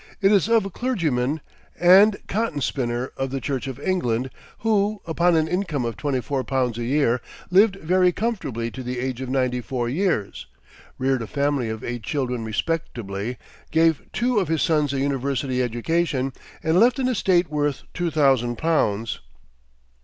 [0.19, 1.41] It is of a clergyman
[1.79, 4.31] and cotton spinner of the Church of England,
[4.61, 8.97] who, upon an income of twenty four pounds a year, lived very comfortably to the
[8.99, 10.47] age of ninety four years,
[10.97, 13.37] reared a family of eight children respectably,
[13.69, 16.33] gave two of his sons a University education,
[16.63, 19.19] and left an estate worth two thousand pounds.